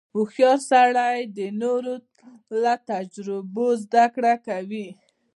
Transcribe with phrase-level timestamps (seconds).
[0.15, 1.93] •هوښیار سړی د نورو
[2.61, 4.87] له تجربو زدهکړه کوي.